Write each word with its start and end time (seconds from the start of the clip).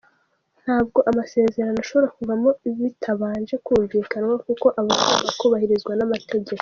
Ntabwo 0.63 0.97
amasezerano 1.09 1.77
ashobora 1.83 2.13
kuvaho 2.17 2.49
bitabanje 2.81 3.55
kumvikanwaho 3.65 4.39
kuko 4.47 4.65
aba 4.79 4.91
agomba 4.99 5.29
kubahirizwa 5.39 5.93
n’amategeko". 5.95 6.59